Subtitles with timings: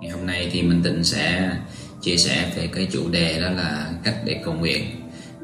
[0.00, 1.56] Ngày hôm nay thì Minh Tịnh sẽ
[2.02, 4.84] chia sẻ về cái chủ đề đó là cách để cầu nguyện.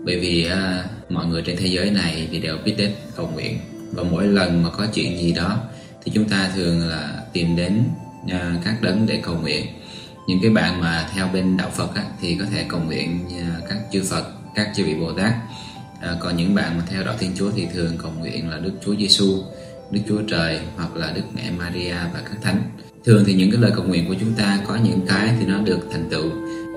[0.04, 3.59] Bởi vì uh, mọi người trên thế giới này thì đều biết đến cầu nguyện.
[3.92, 5.59] Và mỗi lần mà có chuyện gì đó
[6.04, 7.82] thì chúng ta thường là tìm đến
[8.24, 9.67] uh, các đấng để cầu nguyện.
[10.28, 13.68] Những cái bạn mà theo bên đạo Phật á, thì có thể cầu nguyện uh,
[13.68, 14.24] các chư Phật,
[14.55, 15.32] các chư vị Bồ Tát.
[16.00, 18.73] À, Còn những bạn mà theo đạo Thiên Chúa thì thường cầu nguyện là Đức
[18.84, 19.42] Chúa Giêsu,
[19.91, 22.62] Đức Chúa Trời hoặc là Đức Mẹ Maria và các thánh
[23.04, 25.58] thường thì những cái lời cầu nguyện của chúng ta có những cái thì nó
[25.58, 26.30] được thành tựu.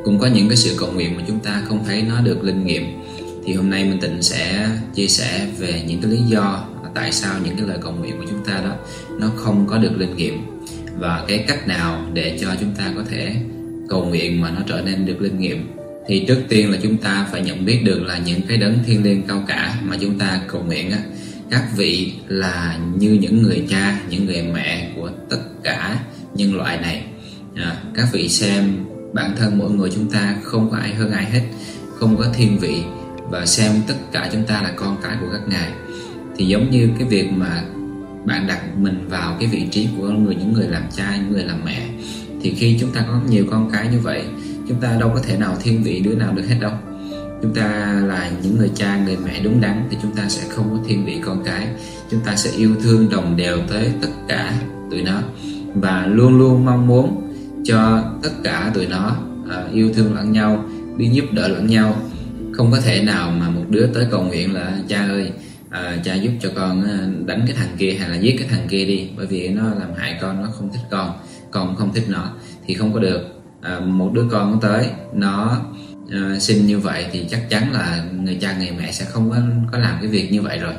[0.04, 2.66] Cũng có những cái sự cầu nguyện mà chúng ta không thấy nó được linh
[2.66, 2.84] nghiệm.
[3.46, 7.40] Thì hôm nay mình tịnh sẽ chia sẻ về những cái lý do tại sao
[7.44, 8.76] những cái lời cầu nguyện của chúng ta đó
[9.20, 10.34] nó không có được linh nghiệm.
[11.00, 13.36] Và cái cách nào để cho chúng ta có thể
[13.90, 15.68] cầu nguyện mà nó trở nên được linh nghiệm.
[16.08, 19.04] Thì trước tiên là chúng ta phải nhận biết được là những cái đấng thiên
[19.04, 20.98] liêng cao cả mà chúng ta cầu nguyện á,
[21.52, 26.00] các vị là như những người cha, những người mẹ của tất cả
[26.38, 27.04] nhân loại này.
[27.56, 31.26] À, các vị xem bản thân mỗi người chúng ta không có ai hơn ai
[31.26, 31.42] hết
[32.00, 32.84] không có thiên vị
[33.30, 35.72] và xem tất cả chúng ta là con cái của các ngài.
[36.38, 37.64] Thì giống như cái việc mà
[38.26, 41.44] bạn đặt mình vào cái vị trí của người những người làm cha những người
[41.44, 41.88] làm mẹ
[42.42, 44.24] thì khi chúng ta có nhiều con cái như vậy
[44.68, 46.72] chúng ta đâu có thể nào thiên vị đứa nào được hết đâu.
[47.42, 50.70] Chúng ta là những người cha người mẹ đúng đắn thì chúng ta sẽ không
[50.70, 51.68] có thiên vị con cái.
[52.12, 54.54] Chúng ta sẽ yêu thương đồng đều tới tất cả
[54.92, 55.22] tụi nó
[55.82, 57.34] và luôn luôn mong muốn
[57.66, 59.16] cho tất cả tụi nó
[59.50, 60.66] à, yêu thương lẫn nhau
[60.98, 61.96] đi giúp đỡ lẫn nhau.
[62.54, 65.32] Không có thể nào mà một đứa tới cầu nguyện là cha ơi
[65.70, 68.68] à, cha giúp cho con à, đánh cái thằng kia hay là giết cái thằng
[68.70, 71.12] kia đi bởi vì nó làm hại con nó không thích con
[71.52, 72.30] con không thích nó.
[72.66, 73.22] Thì không có được.
[73.62, 75.62] À, một đứa con tới nó
[76.12, 79.38] à, xin như vậy thì chắc chắn là người cha người mẹ sẽ không có,
[79.72, 80.74] có làm cái việc như vậy rồi.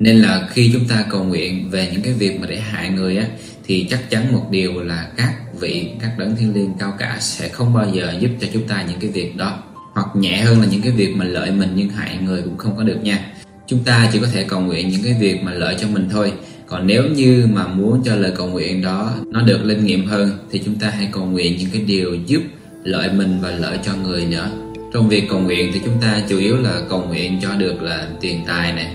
[0.00, 3.16] Nên là khi chúng ta cầu nguyện về những cái việc mà để hại người
[3.16, 3.26] á
[3.68, 7.48] thì chắc chắn một điều là các vị các đấng thiên liêng cao cả sẽ
[7.48, 9.58] không bao giờ giúp cho chúng ta những cái việc đó.
[9.92, 12.76] Hoặc nhẹ hơn là những cái việc mà lợi mình nhưng hại người cũng không
[12.76, 13.32] có được nha.
[13.66, 16.32] Chúng ta chỉ có thể cầu nguyện những cái việc mà lợi cho mình thôi.
[16.66, 20.30] Còn nếu như mà muốn cho lời cầu nguyện đó nó được linh nghiệm hơn
[20.50, 22.42] thì chúng ta hãy cầu nguyện những cái điều giúp
[22.84, 24.50] lợi mình và lợi cho người nữa.
[24.94, 28.08] Trong việc cầu nguyện thì chúng ta chủ yếu là cầu nguyện cho được là
[28.20, 28.92] tiền tài này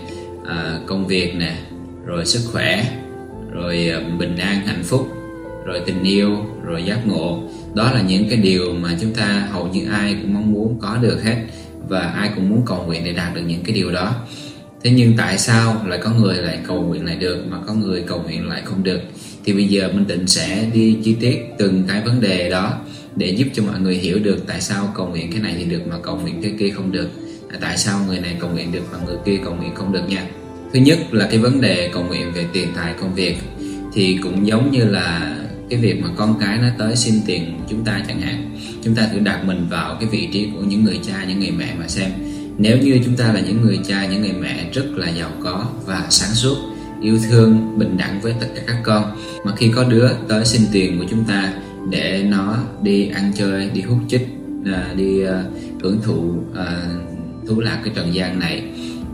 [0.47, 1.55] à, công việc nè
[2.05, 2.85] rồi sức khỏe
[3.53, 5.07] rồi ờ, bình an, hạnh phúc.
[5.65, 6.29] Rồi tình yêu,
[6.63, 7.43] rồi giác ngộ.
[7.73, 10.97] Đó là những cái điều mà chúng ta hầu như ai cũng mong muốn có
[11.01, 11.35] được hết
[11.87, 14.15] và ai cũng muốn cầu nguyện để đạt được những cái điều đó.
[14.83, 18.03] Thế nhưng tại sao lại có người lại cầu nguyện lại được mà có người
[18.07, 18.99] cầu nguyện lại không được?
[19.45, 22.73] Thì bây giờ minh tịnh sẽ đi chi tiết từng cái vấn đề đó
[23.15, 25.87] để giúp cho mọi người hiểu được tại sao cầu nguyện cái này thì được
[25.87, 27.09] mà cầu nguyện cái kia không được.
[27.61, 30.27] Tại sao người này cầu nguyện được và người kia cầu nguyện không được nha?
[30.73, 33.37] Thứ nhất là cái vấn đề cầu nguyện về tiền tài công việc
[33.93, 35.37] thì cũng giống như là
[35.69, 38.57] cái việc mà con cái nó tới xin tiền chúng ta chẳng hạn.
[38.83, 41.51] Chúng ta thử đặt mình vào cái vị trí của những người cha, những người
[41.51, 42.11] mẹ mà xem.
[42.57, 45.65] Nếu như chúng ta là những người cha, những người mẹ rất là giàu có
[45.85, 46.57] và sáng suốt,
[47.01, 50.61] yêu thương, bình đẳng với tất cả các con, mà khi có đứa tới xin
[50.71, 51.53] tiền của chúng ta
[51.89, 54.27] để nó đi ăn chơi, đi hút chích
[54.65, 55.43] à, đi à,
[55.83, 56.81] hưởng thụ à,
[57.47, 58.63] thú lạc cái trần gian này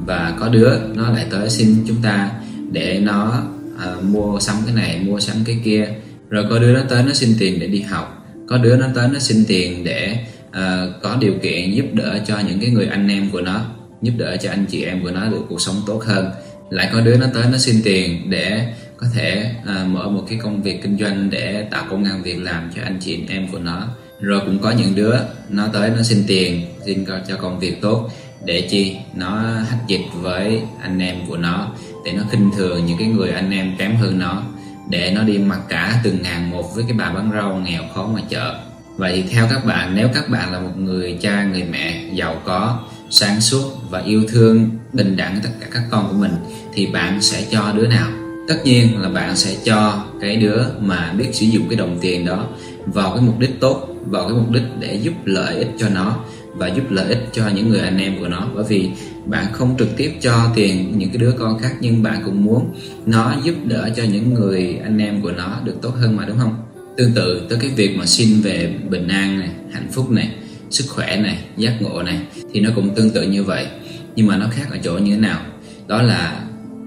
[0.10, 2.32] và có đứa nó lại tới xin chúng ta
[2.72, 3.44] để nó
[3.80, 5.88] à, mua sắm cái này mua sắm cái kia.
[6.30, 8.26] Rồi có đứa nó tới nó xin tiền để đi học.
[8.48, 10.18] Có đứa nó tới nó xin tiền để
[10.52, 13.66] à, có điều kiện giúp đỡ cho những cái người anh em của nó
[14.02, 16.32] giúp đỡ cho anh chị em của nó được cuộc sống tốt hơn.
[16.70, 20.40] Lại có đứa nó tới nó xin tiền để có thể à, mở một cái
[20.44, 23.60] công việc kinh doanh để tạo công an việc làm cho anh chị em của
[23.60, 23.88] nó.
[24.22, 25.16] Rồi cũng có những đứa
[25.50, 28.10] nó tới nó xin tiền xin cho công việc tốt
[28.46, 28.98] để chi?
[29.16, 29.40] Nó
[29.70, 31.68] hách dịch với anh em của nó.
[32.06, 34.44] Để nó khinh thường những cái người anh em kém hơn nó.
[34.90, 38.04] Để nó đi mặc cả từng ngàn một với cái bà bán rau nghèo khó
[38.04, 38.56] ngoài chợ.
[38.98, 42.42] Vậy thì theo các bạn, nếu các bạn là một người cha, người mẹ, giàu
[42.46, 42.80] có,
[43.10, 46.32] sáng suốt và yêu thương, bình đẳng tất cả các con của mình,
[46.74, 48.08] thì bạn sẽ cho đứa nào?
[48.48, 52.26] Tất nhiên là bạn sẽ cho cái đứa mà biết sử dụng cái đồng tiền
[52.26, 52.48] đó
[52.86, 56.20] vào cái mục đích tốt, vào cái mục đích để giúp lợi ích cho nó
[56.56, 58.48] và giúp lợi ích cho những người anh em của nó.
[58.56, 58.90] Bởi vì
[59.26, 62.74] bạn không trực tiếp cho tiền những cái đứa con khác, nhưng bạn cũng muốn
[63.06, 66.38] nó giúp đỡ cho những người anh em của nó được tốt hơn mà, đúng
[66.38, 66.56] không?
[66.98, 70.30] Tương tự tới cái việc mà xin về bình an này, hạnh phúc này,
[70.70, 72.20] sức khỏe này, giác ngộ này,
[72.54, 73.68] thì nó cũng tương tự như vậy.
[74.16, 75.42] Nhưng mà nó khác ở chỗ như thế nào?
[75.88, 76.42] Đó là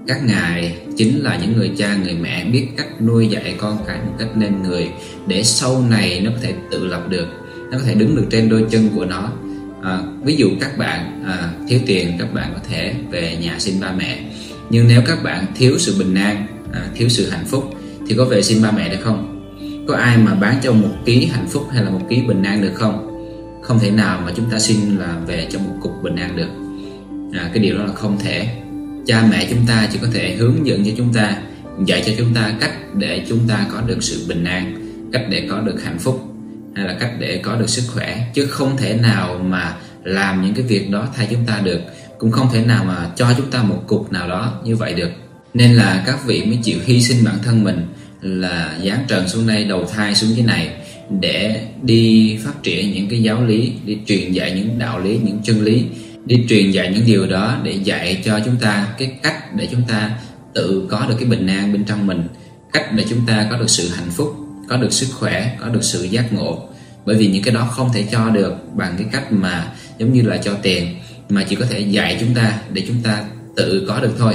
[0.07, 3.97] các ngài chính là những người cha, người mẹ biết cách nuôi dạy con cái
[3.97, 4.89] một cách nên người
[5.27, 7.27] để sau này nó có thể tự lập được,
[7.71, 9.31] nó có thể đứng được trên đôi chân của nó
[9.83, 13.79] à, ví dụ các bạn à, thiếu tiền các bạn có thể về nhà xin
[13.79, 14.19] ba mẹ.
[14.69, 17.73] Nhưng nếu các bạn thiếu sự bình an à, thiếu sự hạnh phúc
[18.07, 19.29] thì có về xin ba mẹ được không?
[19.87, 22.61] Có ai mà bán cho một ký hạnh phúc hay là một ký bình an
[22.61, 23.09] được không?
[23.61, 26.49] Không thể nào mà chúng ta xin là về cho một cục bình an được.
[27.39, 28.47] À, cái điều đó là không thể.
[29.05, 31.37] Cha mẹ chúng ta chỉ có thể hướng dẫn cho chúng ta
[31.85, 34.73] dạy cho chúng ta cách để chúng ta có được sự bình an
[35.13, 36.32] cách để có được hạnh phúc
[36.75, 38.27] hay là cách để có được sức khỏe.
[38.33, 41.79] Chứ không thể nào mà làm những cái việc đó thay chúng ta được.
[42.17, 45.11] Cũng không thể nào mà cho chúng ta một cục nào đó như vậy được.
[45.53, 47.87] Nên là các vị mới chịu hy sinh bản thân mình
[48.21, 50.69] là dán trần xuống đây, đầu thai xuống cái này
[51.19, 55.39] để đi phát triển những cái giáo lý, đi truyền dạy những đạo lý, những
[55.43, 55.85] chân lý,
[56.25, 59.81] đi truyền dạy những điều đó để dạy cho chúng ta cái cách để chúng
[59.87, 60.11] ta
[60.53, 62.27] tự có được cái bình an bên trong mình,
[62.73, 64.35] cách để chúng ta có được sự hạnh phúc
[64.69, 66.69] có được sức khỏe có được sự giác ngộ.
[67.05, 70.21] Bởi vì những cái đó không thể cho được bằng cái cách mà giống như
[70.21, 70.95] là cho tiền
[71.29, 73.23] mà chỉ có thể dạy chúng ta để chúng ta
[73.55, 74.33] tự có được thôi.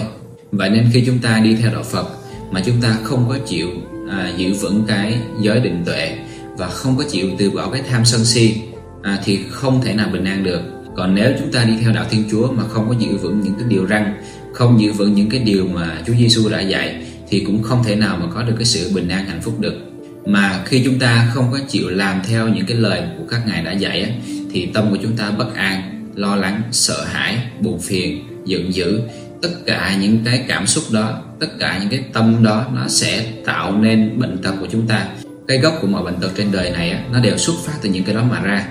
[0.52, 2.08] Vậy nên khi chúng ta đi theo đạo Phật
[2.50, 3.68] mà chúng ta không có chịu
[4.10, 6.18] à, giữ vững cái giới định tuệ
[6.56, 8.54] và không có chịu từ bỏ cái tham sân si
[9.02, 10.60] à, thì không thể nào bình an được.
[10.96, 13.54] Còn nếu chúng ta đi theo đạo Thiên Chúa mà không có giữ vững những
[13.54, 14.14] cái điều răn
[14.58, 17.96] không giữ vững những cái điều mà Chúa Giêsu đã dạy thì cũng không thể
[17.96, 19.87] nào mà có được cái sự bình an hạnh phúc được
[20.26, 23.62] mà khi chúng ta không có chịu làm theo những cái lời của các ngài
[23.62, 24.14] đã dạy
[24.52, 29.00] thì tâm của chúng ta bất an, lo lắng, sợ hãi, buồn phiền, giận dữ.
[29.42, 33.32] Tất cả những cái cảm xúc đó, tất cả những cái tâm đó, nó sẽ
[33.44, 35.06] tạo nên bệnh tật của chúng ta.
[35.48, 38.04] Cái gốc của mọi bệnh tật trên đời này nó đều xuất phát từ những
[38.04, 38.66] cái đó mà ra.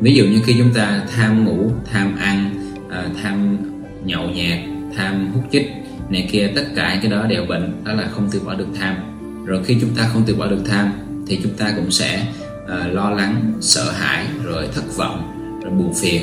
[0.00, 2.54] Ví dụ như khi chúng ta tham ngủ, tham ăn
[2.90, 3.56] à, tham
[4.04, 4.60] nhậu nhẹt,
[4.96, 5.70] tham hút chích
[6.10, 9.09] này kia, tất cả cái đó đều bệnh, đó là không từ bỏ được tham
[9.44, 10.92] rồi khi chúng ta không từ bỏ được tham
[11.26, 12.26] thì chúng ta cũng sẽ
[12.68, 15.32] à, lo lắng sợ hãi rồi thất vọng
[15.64, 16.22] rồi buồn phiền.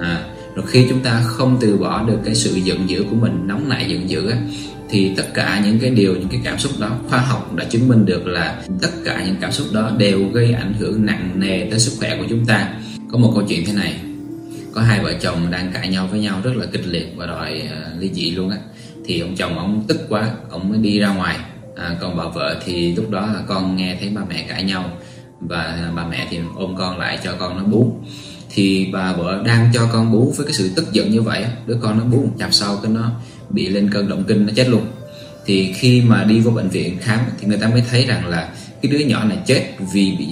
[0.00, 3.46] À, rồi khi chúng ta không từ bỏ được cái sự giận dữ của mình
[3.46, 4.36] nóng nảy giận dữ á,
[4.90, 7.88] thì tất cả những cái điều những cái cảm xúc đó khoa học đã chứng
[7.88, 11.66] minh được là tất cả những cảm xúc đó đều gây ảnh hưởng nặng nề
[11.70, 12.74] tới sức khỏe của chúng ta.
[13.12, 13.96] Có một câu chuyện thế này
[14.74, 17.62] có hai vợ chồng đang cãi nhau với nhau rất là kịch liệt và đòi
[17.64, 18.56] uh, ly dị luôn á.
[19.04, 21.38] Thì ông chồng ông tức quá ông mới đi ra ngoài
[21.76, 24.90] à, còn bà vợ thì lúc đó là con nghe thấy ba mẹ cãi nhau
[25.40, 27.96] và bà mẹ thì ôm con lại cho con nó bú.
[28.50, 31.78] Thì bà vợ đang cho con bú với cái sự tức giận như vậy đứa
[31.82, 33.10] con nó bú một chập sau cái nó
[33.50, 34.86] bị lên cơn động kinh nó chết luôn.
[35.46, 38.48] Thì khi mà đi vô bệnh viện khám thì người ta mới thấy rằng là
[38.82, 40.26] cái đứa nhỏ này chết vì bị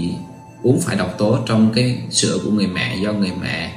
[0.62, 3.72] uống phải độc tố trong cái sữa của người mẹ do người mẹ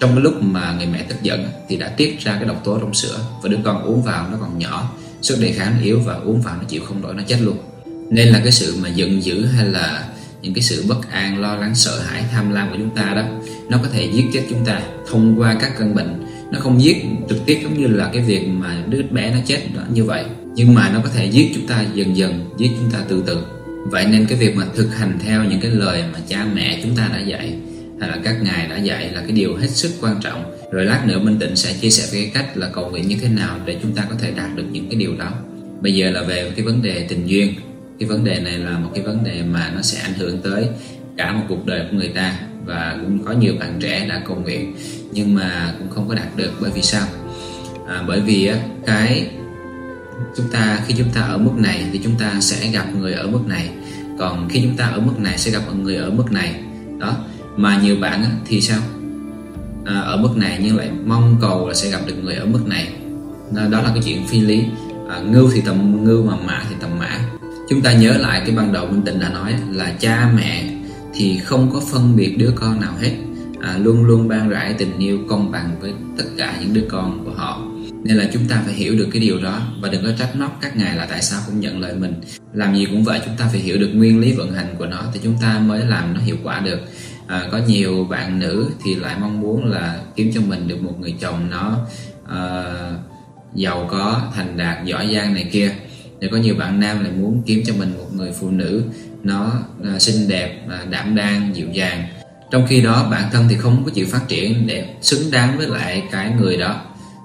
[0.00, 2.78] trong cái lúc mà người mẹ tức giận thì đã tiết ra cái độc tố
[2.78, 4.90] trong sữa và đứa con uống vào nó còn nhỏ
[5.24, 7.56] sức đề kháng yếu và uống vào nó chịu không nổi nó chết luôn.
[8.10, 10.08] Nên là cái sự mà giận dữ hay là
[10.42, 13.22] những cái sự bất an lo lắng sợ hãi tham lam của chúng ta đó
[13.68, 14.80] nó có thể giết chết chúng ta
[15.10, 16.24] thông qua các căn bệnh.
[16.52, 16.96] Nó không giết
[17.28, 20.24] trực tiếp giống như là cái việc mà đứa bé nó chết đó, như vậy.
[20.54, 23.38] Nhưng mà nó có thể giết chúng ta dần dần giết chúng ta từ từ.
[23.90, 26.96] Vậy nên cái việc mà thực hành theo những cái lời mà cha mẹ chúng
[26.96, 27.54] ta đã dạy
[28.00, 30.44] hay là các ngài đã dạy là cái điều hết sức quan trọng.
[30.72, 33.16] Rồi lát nữa Minh Tịnh sẽ chia sẻ về cái cách là cầu nguyện như
[33.20, 35.32] thế nào để chúng ta có thể đạt được những cái điều đó.
[35.80, 37.54] Bây giờ là về cái vấn đề tình duyên.
[37.98, 40.68] Cái vấn đề này là một cái vấn đề mà nó sẽ ảnh hưởng tới
[41.16, 44.36] cả một cuộc đời của người ta và cũng có nhiều bạn trẻ đã cầu
[44.36, 44.74] nguyện
[45.12, 47.06] nhưng mà cũng không có đạt được bởi vì sao?
[47.88, 48.50] À, bởi vì
[48.86, 49.26] cái
[50.36, 53.26] chúng ta khi chúng ta ở mức này thì chúng ta sẽ gặp người ở
[53.26, 53.70] mức này.
[54.18, 56.54] Còn khi chúng ta ở mức này sẽ gặp người ở mức này.
[56.98, 57.16] Đó
[57.56, 58.80] mà nhiều bạn thì sao?
[59.84, 62.66] À, ở mức này nhưng lại mong cầu là sẽ gặp được người ở mức
[62.66, 62.88] này.
[63.70, 64.64] Đó là cái chuyện phi lý.
[65.10, 67.18] À, ngưu thì tầm ngưu mà mã thì tầm mã.
[67.70, 70.64] Chúng ta nhớ lại cái ban đầu minh tịnh đã nói là cha mẹ
[71.14, 73.12] thì không có phân biệt đứa con nào hết.
[73.60, 77.24] À, luôn luôn ban rải tình yêu công bằng với tất cả những đứa con
[77.24, 77.62] của họ.
[78.04, 80.58] Nên là chúng ta phải hiểu được cái điều đó và đừng có trách móc
[80.60, 82.14] các ngài là tại sao không nhận lời mình.
[82.52, 85.02] Làm gì cũng vậy chúng ta phải hiểu được nguyên lý vận hành của nó
[85.12, 86.78] thì chúng ta mới làm nó hiệu quả được
[87.26, 91.00] à, có nhiều bạn nữ thì lại mong muốn là kiếm cho mình được một
[91.00, 91.78] người chồng nó
[92.28, 92.64] à,
[93.54, 95.72] giàu có thành đạt giỏi giang này kia.
[96.20, 98.82] Thì có nhiều bạn nam lại muốn kiếm cho mình một người phụ nữ
[99.22, 99.52] nó
[99.84, 102.04] à, xinh đẹp à, đảm đang dịu dàng.
[102.50, 105.66] Trong khi đó bản thân thì không có chịu phát triển để xứng đáng với
[105.66, 106.80] lại cái người đó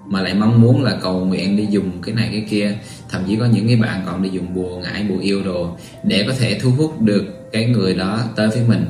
[0.08, 2.78] mà lại mong muốn là cầu nguyện đi dùng cái này cái kia.
[3.10, 6.24] Thậm chí có những cái bạn còn đi dùng bùa ngải bùa yêu đồ để
[6.28, 8.86] có thể thu hút được cái người đó tới với mình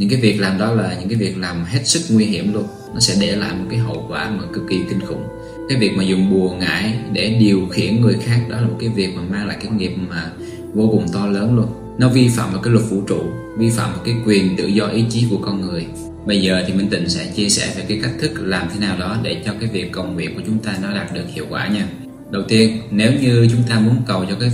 [0.00, 2.64] những cái việc làm đó là những cái việc làm hết sức nguy hiểm luôn.
[2.94, 5.22] Nó sẽ để lại một cái hậu quả mà cực kỳ kinh khủng.
[5.68, 8.88] Cái việc mà dùng bùa ngải để điều khiển người khác, đó là một cái
[8.88, 10.30] việc mà mang lại cái nghiệp mà
[10.74, 11.66] vô cùng to lớn luôn.
[11.98, 13.22] Nó vi phạm vào cái luật vũ trụ,
[13.58, 15.86] vi phạm vào cái quyền tự do ý chí của con người.
[16.26, 18.96] Bây giờ thì minh tịnh sẽ chia sẻ về cái cách thức làm thế nào
[18.98, 21.68] đó để cho cái việc cầu nguyện của chúng ta nó đạt được hiệu quả
[21.68, 21.88] nha.
[22.30, 24.50] Đầu tiên, nếu như chúng ta muốn cầu cho cái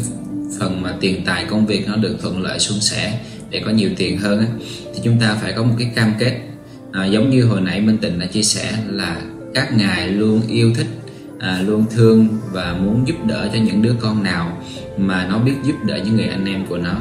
[0.61, 3.91] phần mà tiền tài, công việc nó được thuận lợi, suôn sẻ để có nhiều
[3.97, 4.47] tiền hơn á,
[4.95, 6.41] thì chúng ta phải có một cái cam kết.
[6.93, 9.17] À, giống như hồi nãy Minh Tịnh đã chia sẻ là
[9.55, 10.87] các ngài luôn yêu thích
[11.39, 14.63] à, luôn thương và muốn giúp đỡ cho những đứa con nào
[14.99, 16.95] mà nó biết giúp đỡ những người anh em của nó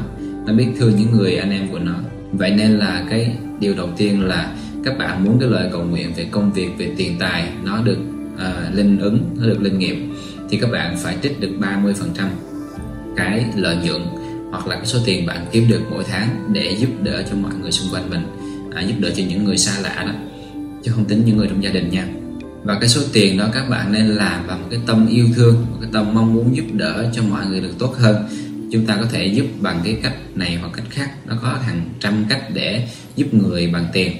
[0.46, 1.94] nó biết thương những người anh em của nó.
[2.32, 6.12] Vậy nên là cái điều đầu tiên là các bạn muốn cái lời cầu nguyện
[6.16, 7.98] về công việc về tiền tài nó được
[8.34, 10.14] uh, linh ứng nó được linh nghiệm
[10.50, 11.92] thì các bạn phải trích được 30%
[13.16, 14.02] cái lợi nhuận
[14.56, 17.52] hoặc là cái số tiền bạn kiếm được mỗi tháng để giúp đỡ cho mọi
[17.62, 18.26] người xung quanh mình
[18.74, 20.12] à, giúp đỡ cho những người xa lạ đó
[20.84, 22.06] chứ không tính những người trong gia đình nha.
[22.62, 25.66] Và cái số tiền đó các bạn nên làm bằng một cái tâm yêu thương
[25.70, 28.16] một cái tâm mong muốn giúp đỡ cho mọi người được tốt hơn.
[28.72, 31.88] Chúng ta có thể giúp bằng cái cách này hoặc cách khác nó có hàng
[32.00, 34.12] trăm cách để giúp người bằng tiền.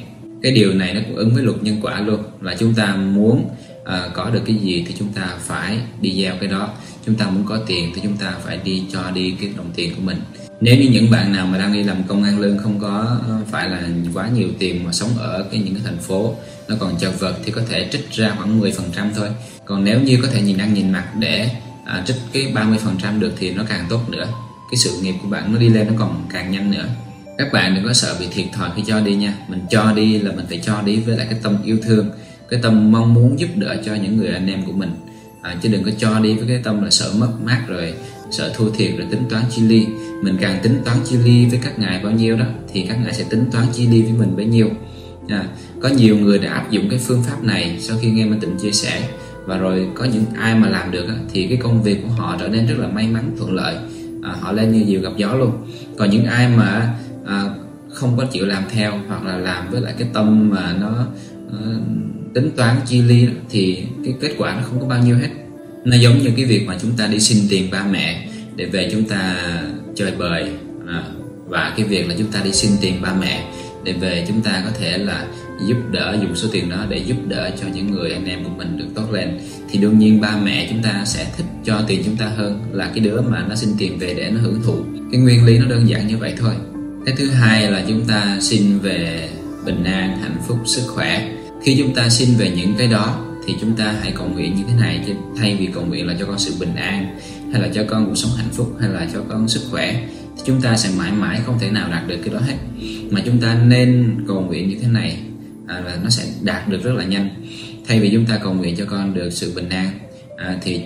[0.42, 3.48] Cái điều này nó cũng ứng với luật nhân quả luôn là chúng ta muốn
[3.82, 6.70] uh, có được cái gì thì chúng ta phải đi gieo cái đó
[7.06, 9.94] chúng ta muốn có tiền thì chúng ta phải đi cho đi cái đồng tiền
[9.94, 10.20] của mình.
[10.60, 13.40] Nếu như những bạn nào mà đang đi làm công ăn lương không có ờ,
[13.50, 13.82] phải là
[14.14, 16.34] quá nhiều tiền mà sống ở cái những cái thành phố
[16.68, 18.72] nó còn chật vật thì có thể trích ra khoảng 10%
[19.16, 19.28] thôi.
[19.64, 21.50] Còn nếu như có thể nhìn ăn nhìn mặt để
[21.84, 24.26] à, trích cái 30% được thì nó càng tốt nữa.
[24.70, 26.84] Cái sự nghiệp của bạn nó đi lên nó còn càng nhanh nữa.
[27.38, 29.34] Các bạn đừng có sợ bị thiệt thòi khi cho đi nha.
[29.48, 32.10] Mình cho đi là mình phải cho đi với lại cái tâm yêu thương
[32.50, 34.90] cái tâm mong muốn giúp đỡ cho những người anh em của mình
[35.46, 37.94] à, chứ đừng có cho đi với cái tâm là sợ mất mát rồi
[38.30, 39.86] sợ thua thiệt rồi tính toán chi ly.
[40.22, 43.14] Mình càng tính toán chi ly với các ngài bao nhiêu đó thì các ngài
[43.14, 44.68] sẽ tính toán chi ly với mình bấy nhiêu.
[45.28, 45.44] À,
[45.80, 48.58] có nhiều người đã áp dụng cái phương pháp này sau khi nghe mình tịnh
[48.58, 49.08] chia sẻ.
[49.46, 52.48] Và rồi có những ai mà làm được thì cái công việc của họ trở
[52.48, 53.76] nên rất là may mắn thuận lợi.
[54.22, 55.52] À, họ lên như diều gặp gió luôn.
[55.98, 56.94] Còn những ai mà
[57.26, 57.44] à,
[57.92, 61.06] không có chịu làm theo hoặc là làm với lại cái tâm mà nó
[61.46, 61.82] uh,
[62.36, 65.28] tính toán chi ly thì cái kết quả nó không có bao nhiêu hết.
[65.84, 68.88] Nó giống như cái việc mà chúng ta đi xin tiền ba mẹ để về
[68.92, 69.36] chúng ta
[69.94, 70.50] chơi bời
[70.88, 71.02] à,
[71.46, 73.44] và cái việc là chúng ta đi xin tiền ba mẹ
[73.84, 75.26] để về chúng ta có thể là
[75.66, 78.50] giúp đỡ dùng số tiền đó để giúp đỡ cho những người anh em của
[78.50, 79.38] mình được tốt lên
[79.70, 82.90] thì đương nhiên ba mẹ chúng ta sẽ thích cho tiền chúng ta hơn là
[82.94, 84.76] cái đứa mà nó xin tiền về để nó hưởng thụ.
[85.12, 86.54] Cái nguyên lý nó đơn giản như vậy thôi.
[87.06, 89.28] Cái thứ hai là chúng ta xin về
[89.66, 91.35] bình an hạnh phúc sức khỏe
[91.66, 94.62] khi chúng ta xin về những cái đó thì chúng ta hãy cầu nguyện như
[94.68, 95.12] thế này chứ.
[95.36, 97.18] Thay vì cầu nguyện là cho con sự bình an
[97.52, 100.06] hay là cho con cuộc sống hạnh phúc hay là cho con sức khỏe
[100.36, 102.56] thì chúng ta sẽ mãi mãi không thể nào đạt được cái đó hết.
[103.10, 105.18] Mà chúng ta nên cầu nguyện như thế này
[105.66, 107.28] à, là nó sẽ đạt được rất là nhanh.
[107.88, 109.90] Thay vì chúng ta cầu nguyện cho con được sự bình an
[110.36, 110.80] à, thì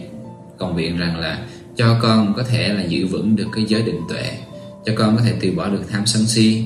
[0.58, 1.46] cầu nguyện rằng là
[1.76, 4.32] cho con có thể là giữ vững được cái giới định tuệ
[4.86, 6.64] cho con có thể từ bỏ được tham sân si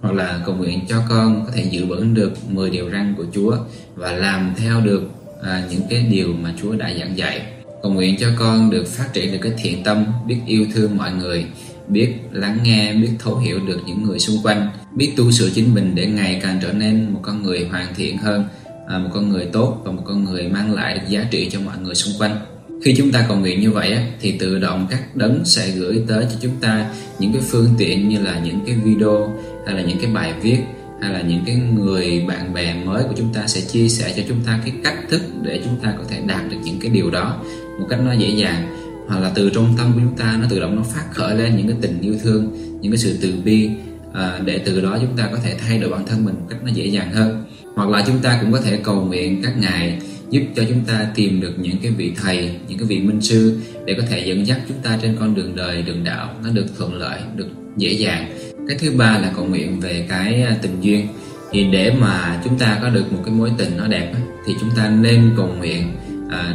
[0.00, 3.24] hoặc là cầu nguyện cho con có thể giữ vững được 10 điều răn của
[3.34, 3.56] Chúa
[3.94, 5.02] và làm theo được
[5.42, 7.42] à, những cái điều mà Chúa đã giảng dạy.
[7.82, 11.12] Cầu nguyện cho con được phát triển được cái thiện tâm, biết yêu thương mọi
[11.12, 11.46] người,
[11.88, 15.74] biết lắng nghe, biết thấu hiểu được những người xung quanh, biết tu sửa chính
[15.74, 18.44] mình để ngày càng trở nên một con người hoàn thiện hơn,
[18.88, 21.60] à, một con người tốt và một con người mang lại được giá trị cho
[21.60, 22.36] mọi người xung quanh.
[22.84, 26.26] Khi chúng ta cầu nguyện như vậy thì tự động các đấng sẽ gửi tới
[26.30, 29.32] cho chúng ta những cái phương tiện như là những cái video
[29.66, 30.58] hay là những cái bài viết
[31.00, 34.22] hay là những cái người bạn bè mới của chúng ta sẽ chia sẻ cho
[34.28, 37.10] chúng ta cái cách thức để chúng ta có thể đạt được những cái điều
[37.10, 37.42] đó
[37.80, 38.76] một cách nó dễ dàng.
[39.08, 41.56] Hoặc là từ trong tâm của chúng ta nó tự động nó phát khởi lên
[41.56, 43.70] những cái tình yêu thương những cái sự từ bi
[44.12, 46.58] à, để từ đó chúng ta có thể thay đổi bản thân mình một cách
[46.64, 47.44] nó dễ dàng hơn.
[47.74, 49.98] Hoặc là chúng ta cũng có thể cầu nguyện các ngài
[50.30, 53.58] giúp cho chúng ta tìm được những cái vị thầy những cái vị minh sư
[53.86, 56.66] để có thể dẫn dắt chúng ta trên con đường đời đường đạo nó được
[56.78, 58.32] thuận lợi được dễ dàng
[58.68, 61.08] cái thứ ba là cầu nguyện về cái à, tình duyên.
[61.52, 64.12] Thì để mà chúng ta có được một cái mối tình nó đẹp
[64.46, 65.92] thì chúng ta nên cầu nguyện
[66.30, 66.54] à,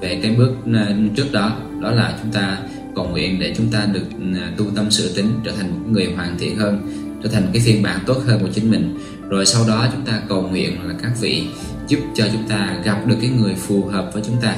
[0.00, 1.56] về cái bước à, trước đó.
[1.82, 2.58] Đó là chúng ta
[2.94, 4.06] cầu nguyện để chúng ta được
[4.40, 6.88] à, tu tâm sửa tính trở thành một người hoàn thiện hơn
[7.22, 8.98] trở thành cái phiên bản tốt hơn của chính mình.
[9.28, 11.42] Rồi sau đó chúng ta cầu nguyện là các vị
[11.88, 14.56] giúp cho chúng ta gặp được cái người phù hợp với chúng ta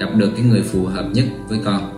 [0.00, 1.94] gặp được cái người phù hợp nhất với con.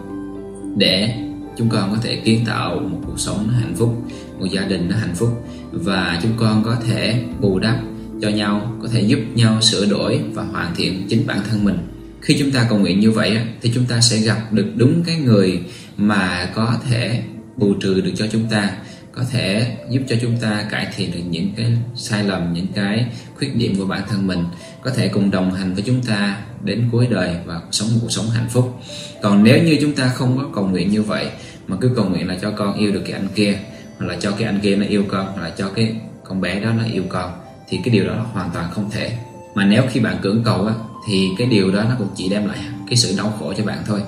[0.79, 1.15] Để
[1.59, 4.03] chúng con có thể kiến tạo một cuộc sống nó hạnh phúc,
[4.39, 7.77] một gia đình nó hạnh phúc và chúng con có thể bù đắp
[8.23, 11.79] cho nhau, có thể giúp nhau sửa đổi và hoàn thiện chính bản thân mình.
[12.21, 15.17] Khi chúng ta cầu nguyện như vậy thì chúng ta sẽ gặp được đúng cái
[15.17, 15.61] người
[15.97, 17.23] mà có thể
[17.57, 18.71] bù trừ được cho chúng ta
[19.13, 23.07] có thể giúp cho chúng ta cải thiện được những cái sai lầm những cái
[23.39, 24.45] khuyết điểm của bản thân mình
[24.83, 28.11] có thể cùng đồng hành với chúng ta đến cuối đời và sống một cuộc
[28.11, 28.81] sống hạnh phúc.
[29.23, 31.31] Còn nếu như chúng ta không có cầu nguyện như vậy
[31.67, 33.59] mà cứ cầu nguyện là cho con yêu được cái anh kia
[33.99, 36.61] hoặc là cho cái anh kia nó yêu con hoặc là cho cái con bé
[36.61, 37.33] đó nó yêu con
[37.69, 39.13] thì cái điều đó là hoàn toàn không thể.
[39.55, 40.75] Mà nếu khi bạn cưỡng cầu á,
[41.09, 43.79] thì cái điều đó nó cũng chỉ đem lại cái sự đau khổ cho bạn
[43.87, 44.03] thôi.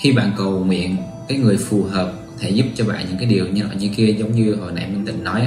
[0.00, 0.96] Khi bạn cầu nguyện
[1.28, 4.14] cái người phù hợp thể giúp cho bạn những cái điều như nọ như kia.
[4.18, 5.46] Giống như hồi nãy Minh Tịnh nói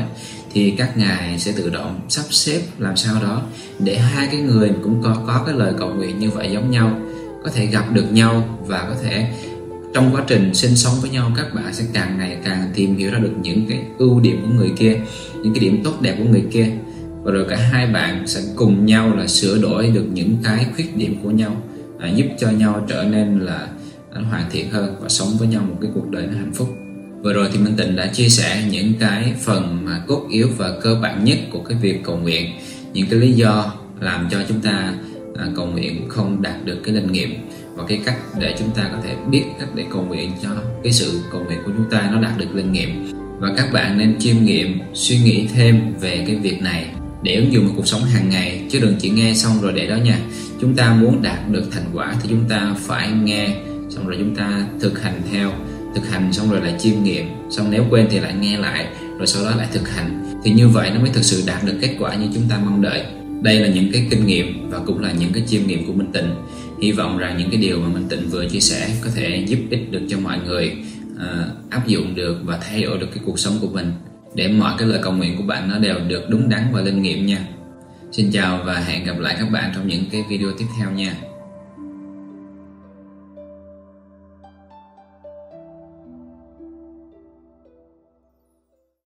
[0.53, 3.43] thì các ngài sẽ tự động sắp xếp làm sao đó
[3.79, 7.00] để hai cái người cũng có có cái lời cầu nguyện như vậy giống nhau
[7.43, 9.27] có thể gặp được nhau và có thể
[9.93, 13.12] trong quá trình sinh sống với nhau các bạn sẽ càng ngày càng tìm hiểu
[13.12, 15.00] ra được những cái ưu điểm của người kia
[15.43, 16.67] những cái điểm tốt đẹp của người kia.
[17.24, 20.98] Và rồi cả hai bạn sẽ cùng nhau là sửa đổi được những cái khuyết
[20.98, 21.55] điểm của nhau
[22.00, 23.67] à, giúp cho nhau trở nên là
[24.13, 26.67] hoàn thiện hơn và sống với nhau một cái cuộc đời nó hạnh phúc
[27.24, 30.72] vừa rồi thì Minh Tịnh đã chia sẻ những cái phần mà cốt yếu và
[30.82, 32.51] cơ bản nhất của cái việc cầu nguyện.
[32.94, 34.94] Những cái lý do làm cho chúng ta
[35.38, 37.30] à, cầu nguyện không đạt được cái linh nghiệm
[37.75, 40.50] và cái cách để chúng ta có thể biết cách để cầu nguyện cho
[40.84, 42.90] cái sự cầu nguyện của chúng ta nó đạt được linh nghiệm.
[43.40, 46.86] Và các bạn nên chiêm nghiệm, suy nghĩ thêm về cái việc này
[47.24, 48.62] để ứng dụng vào cuộc sống hàng ngày.
[48.70, 50.20] Chứ đừng chỉ nghe xong rồi để đó nha.
[50.62, 53.56] Chúng ta muốn đạt được thành quả thì chúng ta phải nghe,
[53.90, 55.51] xong rồi chúng ta thực hành theo
[55.95, 59.27] thực hành xong rồi lại chiêm nghiệm xong nếu quên thì lại nghe lại rồi
[59.27, 60.24] sau đó lại thực hành.
[60.43, 62.81] Thì như vậy nó mới thực sự đạt được kết quả như chúng ta mong
[62.81, 63.03] đợi.
[63.41, 66.12] Đây là những cái kinh nghiệm và cũng là những cái chiêm nghiệm của Minh
[66.13, 66.29] Tịnh.
[66.81, 69.60] Hy vọng rằng những cái điều mà Minh Tịnh vừa chia sẻ có thể giúp
[69.69, 70.75] ích được cho mọi người
[71.15, 71.19] uh,
[71.69, 73.91] áp dụng được và thay đổi được cái cuộc sống của mình
[74.36, 77.01] để mọi cái lời cầu nguyện của bạn nó đều được đúng đắn và linh
[77.01, 77.48] nghiệm nha.
[78.12, 81.30] Xin chào và hẹn gặp lại các bạn trong những cái video tiếp theo nha.